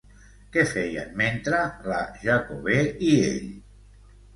Què 0.55 0.63
feien 0.71 1.13
mentre 1.21 1.61
la 1.95 2.03
Jacobè 2.25 2.83
i 3.13 3.17
ell? 3.33 3.51